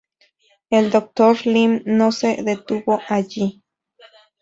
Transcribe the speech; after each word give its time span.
El 0.71 0.89
Dr. 0.89 1.45
Lim 1.45 1.83
no 1.85 2.11
se 2.11 2.41
detuvo 2.41 2.99
allí. 3.07 3.61